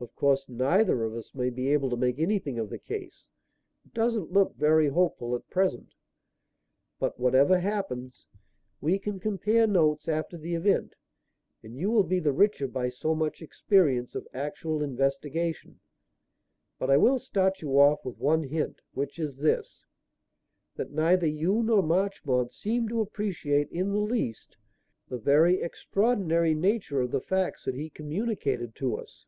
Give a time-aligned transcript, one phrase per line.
[0.00, 3.26] Of course neither of us may be able to make anything of the case
[3.84, 5.92] it doesn't look very hopeful at present
[7.00, 8.24] but whatever happens,
[8.80, 10.94] we can compare notes after the event
[11.64, 15.80] and you will be the richer by so much experience of actual investigation.
[16.78, 19.84] But I will start you off with one hint, which is this:
[20.76, 24.58] that neither you nor Marchmont seem to appreciate in the least
[25.08, 29.24] the very extraordinary nature of the facts that he communicated to us."